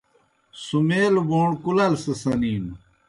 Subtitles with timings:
[0.63, 2.73] سُمَیلوْ بوݨ کُلال سہ سنِینوْ۔